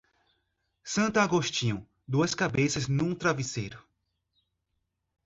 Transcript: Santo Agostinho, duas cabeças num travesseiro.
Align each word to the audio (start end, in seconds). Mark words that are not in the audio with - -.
Santo 0.83 1.19
Agostinho, 1.19 1.87
duas 2.07 2.33
cabeças 2.33 2.87
num 2.87 3.13
travesseiro. 3.13 3.79